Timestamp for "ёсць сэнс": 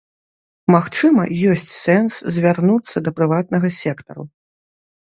1.51-2.13